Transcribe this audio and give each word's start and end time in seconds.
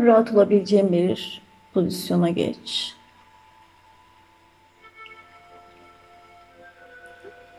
Rahat 0.00 0.32
olabileceğin 0.32 0.92
bir 0.92 1.42
pozisyona 1.74 2.28
geç. 2.28 2.94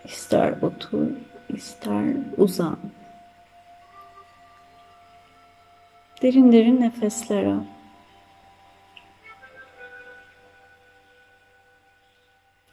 İster 0.05 0.61
otur, 0.61 1.07
ister 1.49 2.03
uzan. 2.37 2.79
Derin 6.21 6.51
derin 6.51 6.81
nefesler 6.81 7.45
al. 7.45 7.63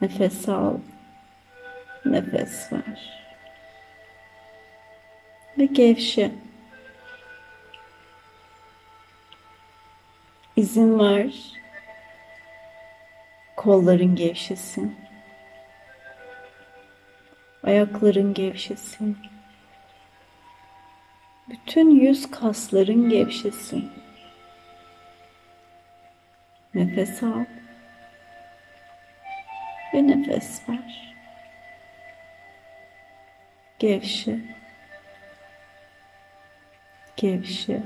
Nefes 0.01 0.49
al. 0.49 0.79
Nefes 2.05 2.73
ver. 2.73 3.25
Ve 5.59 5.67
gevşe. 5.67 6.31
İzin 10.57 10.99
ver. 10.99 11.35
Kolların 13.57 14.17
gevşesin. 14.17 14.97
Ayakların 17.63 18.35
gevşesin. 18.35 19.19
Bütün 21.49 21.91
yüz 21.91 22.31
kasların 22.31 23.09
gevşesin. 23.09 23.93
Nefes 26.75 27.23
al 27.23 27.45
ve 29.95 30.07
nefes 30.07 30.69
ver. 30.69 31.15
Gevşe. 33.79 34.39
Gevşe. 37.17 37.83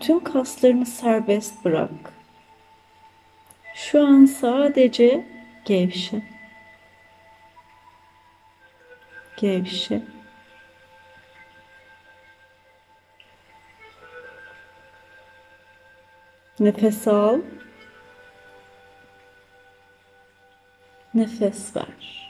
Bütün 0.00 0.20
kaslarını 0.20 0.86
serbest 0.86 1.64
bırak. 1.64 1.90
Şu 3.74 4.06
an 4.06 4.24
sadece 4.24 5.26
gevşe. 5.64 6.22
Gevşe. 9.36 10.02
Nefes 16.60 17.08
al. 17.08 17.40
Nefes 21.14 21.76
ver. 21.76 22.29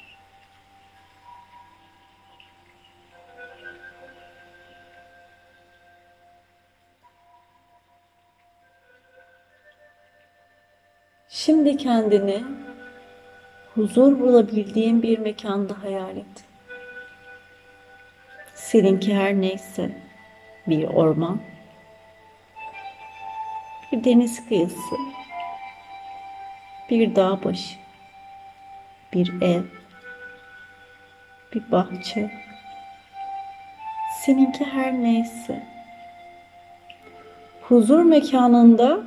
Şimdi 11.44 11.76
kendini 11.76 12.42
huzur 13.74 14.20
bulabildiğin 14.20 15.02
bir 15.02 15.18
mekanda 15.18 15.82
hayal 15.82 16.16
et. 16.16 16.44
Seninki 18.54 19.14
her 19.14 19.34
neyse 19.34 19.90
bir 20.66 20.84
orman, 20.84 21.40
bir 23.92 24.04
deniz 24.04 24.48
kıyısı, 24.48 24.96
bir 26.90 27.16
dağ 27.16 27.44
başı, 27.44 27.76
bir 29.12 29.42
ev, 29.42 29.62
bir 31.54 31.72
bahçe. 31.72 32.30
Seninki 34.22 34.64
her 34.64 34.92
neyse. 34.92 35.66
Huzur 37.62 38.02
mekanında 38.02 39.00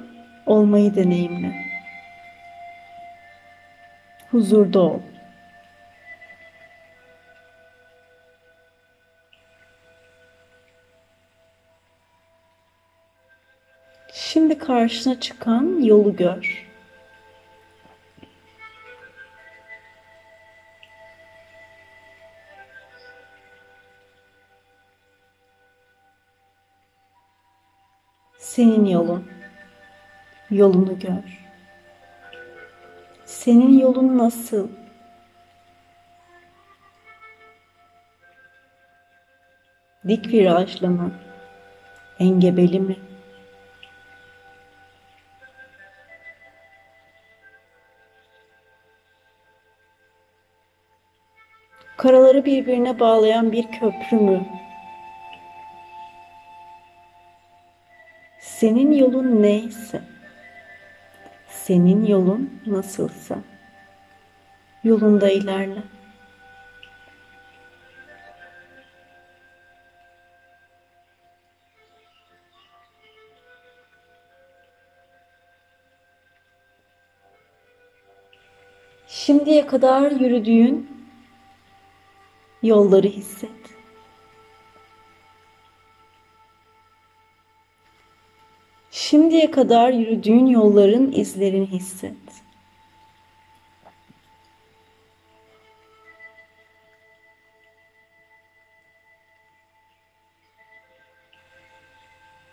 olmayı 0.46 0.96
deneyimle. 0.96 1.73
Huzurda 4.34 4.80
ol. 4.80 5.00
Şimdi 14.14 14.58
karşına 14.58 15.20
çıkan 15.20 15.82
yolu 15.82 16.16
gör. 16.16 16.68
Senin 28.38 28.86
yolun. 28.86 29.28
Yolunu 30.50 31.00
gör. 31.00 31.53
Senin 33.44 33.80
yolun 33.80 34.18
nasıl? 34.18 34.70
Dik 40.08 40.28
virajlı 40.28 40.90
mı? 40.90 41.12
Engebeli 42.20 42.80
mi? 42.80 42.96
Karaları 51.98 52.46
birbirine 52.46 53.00
bağlayan 53.00 53.52
bir 53.52 53.72
köprü 53.72 54.18
mü? 54.18 54.46
Senin 58.40 58.92
yolun 58.92 59.42
neyse, 59.42 60.02
senin 61.64 62.06
yolun 62.06 62.62
nasılsa, 62.66 63.38
yolunda 64.84 65.30
ilerle. 65.30 65.84
Şimdiye 79.08 79.68
kadar 79.68 80.12
yürüdüğün 80.12 80.90
yolları 82.64 83.08
hisset. 83.08 83.63
Şimdiye 89.14 89.52
kadar 89.52 89.92
yürüdüğün 89.92 90.46
yolların 90.46 91.12
izlerini 91.12 91.68
hisset. 91.68 92.14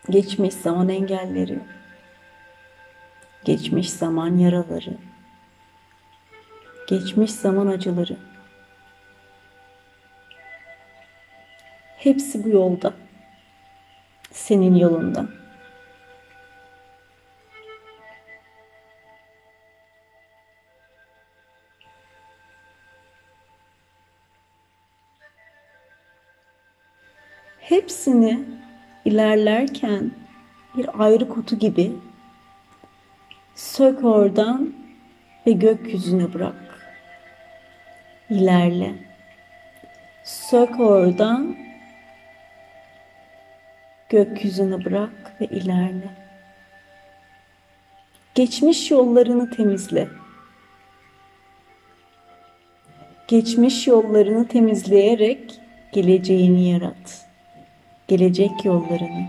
Geçmiş 0.09 0.53
zaman 0.53 0.89
engelleri, 0.89 1.59
geçmiş 3.45 3.89
zaman 3.89 4.37
yaraları, 4.37 4.97
geçmiş 6.87 7.31
zaman 7.31 7.67
acıları. 7.67 8.17
Hepsi 11.97 12.43
bu 12.43 12.49
yolda. 12.49 12.93
Senin 14.31 14.75
yolunda. 14.75 15.40
Hepsini 27.71 28.39
ilerlerken 29.05 30.11
bir 30.77 31.03
ayrı 31.03 31.29
kutu 31.29 31.59
gibi 31.59 31.91
sök 33.55 34.03
oradan 34.03 34.73
ve 35.47 35.51
gökyüzüne 35.51 36.33
bırak. 36.33 36.93
İlerle. 38.29 38.95
Sök 40.23 40.79
oradan 40.79 41.55
gökyüzüne 44.09 44.85
bırak 44.85 45.41
ve 45.41 45.45
ilerle. 45.45 46.09
Geçmiş 48.35 48.91
yollarını 48.91 49.49
temizle. 49.49 50.07
Geçmiş 53.27 53.87
yollarını 53.87 54.47
temizleyerek 54.47 55.59
geleceğini 55.93 56.69
yarat. 56.69 57.30
Gelecek 58.11 58.65
yollarını. 58.65 59.27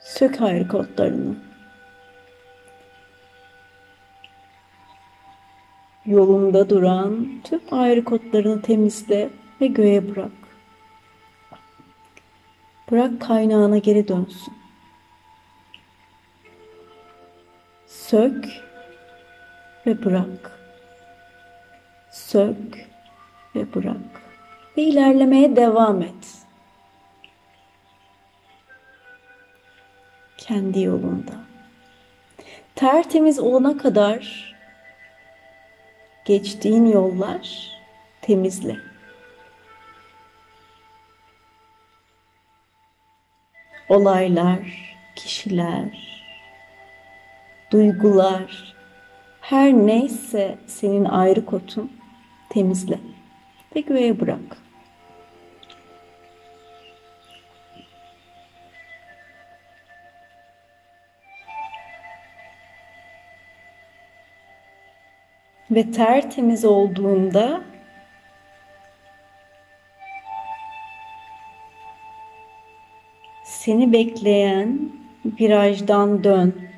Sök 0.00 0.40
hayır 0.40 0.68
kodlarını. 0.68 1.36
Yolunda 6.06 6.70
duran 6.70 7.28
tüm 7.44 7.60
ayrı 7.70 8.04
kodlarını 8.04 8.62
temizle 8.62 9.30
ve 9.60 9.66
göğe 9.66 10.14
bırak. 10.14 10.30
Bırak 12.90 13.20
kaynağına 13.20 13.78
geri 13.78 14.08
dönsün. 14.08 14.54
Sök 17.86 18.44
ve 19.86 20.04
bırak. 20.04 20.60
Sök 22.10 22.88
ve 23.54 23.74
bırak. 23.74 24.23
Ve 24.76 24.82
ilerlemeye 24.82 25.56
devam 25.56 26.02
et. 26.02 26.44
Kendi 30.36 30.80
yolunda. 30.80 31.32
Tertemiz 32.74 33.38
olana 33.38 33.78
kadar 33.78 34.54
geçtiğin 36.24 36.86
yollar 36.86 37.70
temizle. 38.22 38.76
Olaylar, 43.88 44.94
kişiler, 45.16 46.22
duygular, 47.70 48.74
her 49.40 49.72
neyse 49.72 50.58
senin 50.66 51.04
ayrı 51.04 51.46
kotun 51.46 51.92
temizle 52.48 52.98
ve 53.76 53.80
göğe 53.80 54.20
bırak. 54.20 54.63
Ve 65.70 65.90
tertemiz 65.90 66.64
olduğunda 66.64 67.64
seni 73.44 73.92
bekleyen 73.92 74.92
virajdan 75.40 76.24
dön. 76.24 76.68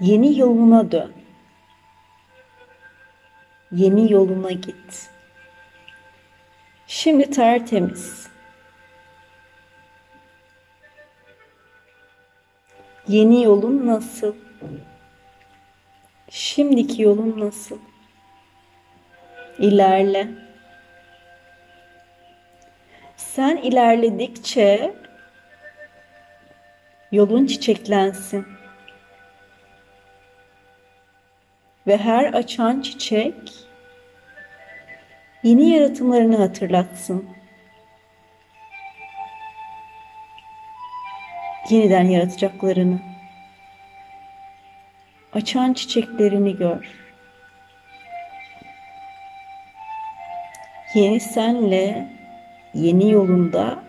Yeni 0.00 0.38
yoluna 0.38 0.92
dön. 0.92 1.12
Yeni 3.72 4.12
yoluna 4.12 4.50
git. 4.50 5.10
Şimdi 6.86 7.30
tertemiz. 7.30 8.28
Yeni 13.08 13.42
yolun 13.42 13.86
nasıl? 13.86 14.34
Şimdiki 16.30 17.02
yolun 17.02 17.40
nasıl? 17.40 17.78
İlerle. 19.58 20.28
Sen 23.16 23.56
ilerledikçe 23.56 24.94
yolun 27.12 27.46
çiçeklensin. 27.46 28.46
Ve 31.86 31.96
her 31.96 32.32
açan 32.32 32.80
çiçek 32.80 33.52
yeni 35.42 35.70
yaratımlarını 35.70 36.36
hatırlatsın. 36.36 37.28
Yeniden 41.70 42.04
yaratacaklarını. 42.04 43.17
Açan 45.38 45.72
çiçeklerini 45.72 46.56
gör. 46.56 46.86
Yeni 50.94 51.20
senle 51.20 52.08
yeni 52.74 53.10
yolunda 53.10 53.82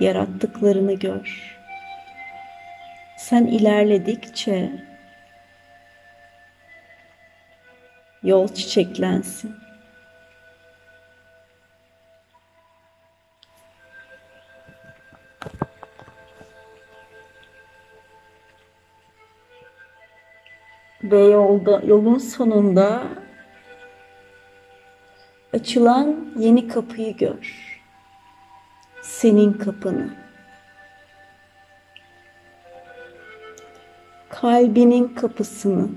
yarattıklarını 0.00 0.92
gör. 0.92 1.56
Sen 3.16 3.46
ilerledikçe 3.46 4.70
yol 8.22 8.48
çiçeklensin. 8.48 9.65
Ve 21.02 21.18
yolda, 21.18 21.82
yolun 21.86 22.18
sonunda 22.18 23.02
açılan 25.52 26.34
yeni 26.38 26.68
kapıyı 26.68 27.16
gör. 27.16 27.80
Senin 29.02 29.52
kapını. 29.52 30.14
Kalbinin 34.28 35.08
kapısını. 35.08 35.88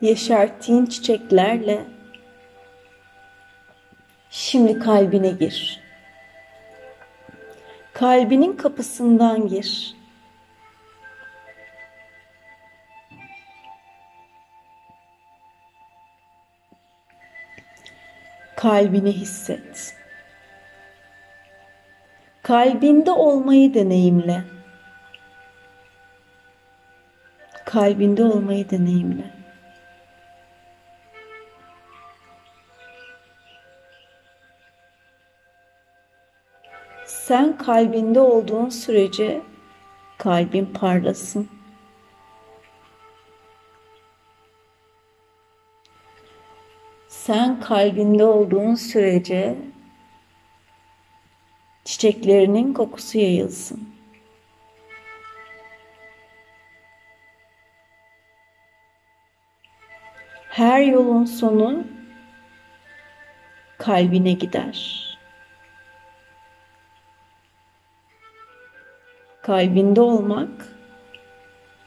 Yeşerttiğin 0.00 0.86
çiçeklerle 0.86 1.84
şimdi 4.30 4.78
kalbine 4.78 5.30
gir. 5.30 5.83
Kalbinin 7.94 8.56
kapısından 8.56 9.48
gir. 9.48 9.94
Kalbini 18.56 19.12
hisset. 19.12 19.96
Kalbinde 22.42 23.10
olmayı 23.10 23.74
deneyimle. 23.74 24.44
Kalbinde 27.64 28.24
olmayı 28.24 28.70
deneyimle. 28.70 29.43
Sen 37.34 37.58
kalbinde 37.58 38.20
olduğun 38.20 38.68
sürece 38.68 39.42
kalbin 40.18 40.66
parlasın. 40.66 41.48
Sen 47.08 47.60
kalbinde 47.60 48.24
olduğun 48.24 48.74
sürece 48.74 49.58
çiçeklerinin 51.84 52.74
kokusu 52.74 53.18
yayılsın. 53.18 53.88
Her 60.48 60.80
yolun 60.80 61.24
sonu 61.24 61.84
kalbine 63.78 64.32
gider. 64.32 65.13
Kalbinde 69.44 70.00
olmak 70.00 70.76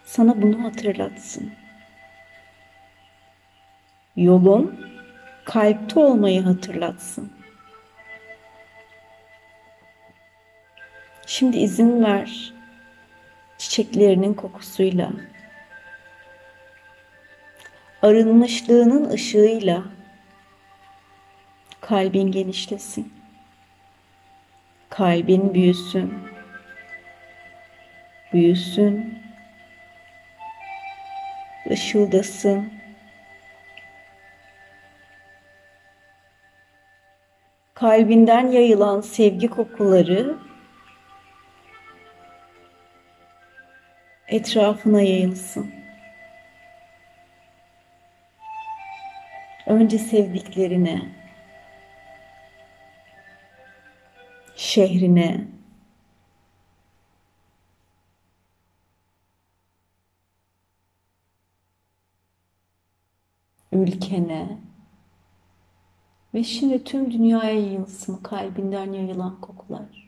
sana 0.06 0.42
bunu 0.42 0.64
hatırlatsın. 0.64 1.54
Yolun 4.16 4.86
kalpte 5.46 6.00
olmayı 6.00 6.42
hatırlatsın. 6.42 7.32
Şimdi 11.26 11.58
izin 11.58 12.04
ver 12.04 12.54
çiçeklerinin 13.58 14.34
kokusuyla, 14.34 15.12
arınmışlığının 18.02 19.10
ışığıyla 19.10 19.84
kalbin 21.82 22.32
genişlesin. 22.32 23.14
Kalbin 24.90 25.54
büyüsün. 25.54 26.26
Büyüsün. 28.38 29.20
Işıldasın. 31.70 32.74
Kalbinden 37.74 38.48
yayılan 38.48 39.01
sevgi 39.01 39.48
kokuları 39.48 40.38
etrafına 44.27 45.01
yayılsın. 45.01 45.72
Önce 49.67 49.98
sevdiklerine, 49.98 51.01
şehrine, 54.56 55.38
ülkene, 63.71 64.57
Ve 66.33 66.43
şimdi 66.43 66.83
tüm 66.83 67.12
dünyaya 67.12 67.53
yayılsın 67.53 68.17
kalbinden 68.17 68.93
yayılan 68.93 69.41
kokular. 69.41 70.07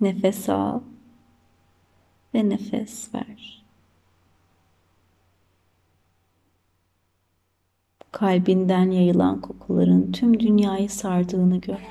Nefes 0.00 0.48
al 0.48 0.80
ve 2.38 2.48
nefes 2.48 3.14
ver. 3.14 3.64
Kalbinden 8.12 8.90
yayılan 8.90 9.40
kokuların 9.40 10.12
tüm 10.12 10.40
dünyayı 10.40 10.90
sardığını 10.90 11.56
gör. 11.56 11.86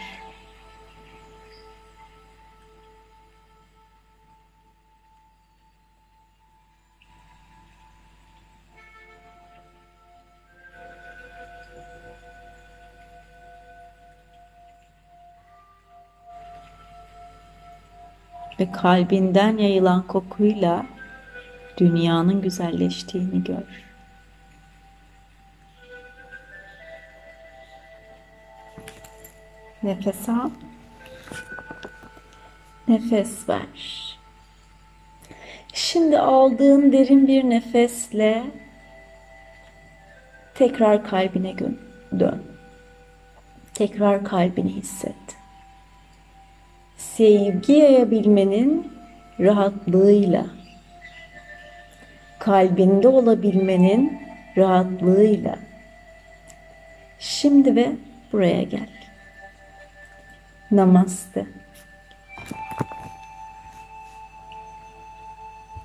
Ve 18.59 18.71
kalbinden 18.71 19.57
yayılan 19.57 20.07
kokuyla 20.07 20.85
dünyanın 21.77 22.41
güzelleştiğini 22.41 23.43
gör. 23.43 23.87
Nefes 29.83 30.29
al. 30.29 30.49
Nefes 32.87 33.49
ver. 33.49 34.17
Şimdi 35.73 36.19
aldığın 36.19 36.91
derin 36.91 37.27
bir 37.27 37.43
nefesle 37.43 38.43
tekrar 40.55 41.03
kalbine 41.03 41.55
dön. 42.19 42.43
Tekrar 43.73 44.23
kalbini 44.23 44.75
hisset 44.75 45.26
sevgi 47.17 47.74
yayabilmenin 47.74 48.93
rahatlığıyla, 49.39 50.45
kalbinde 52.39 53.07
olabilmenin 53.07 54.21
rahatlığıyla 54.57 55.55
şimdi 57.19 57.75
ve 57.75 57.91
buraya 58.33 58.63
gel. 58.63 58.89
Namaste. 60.71 61.45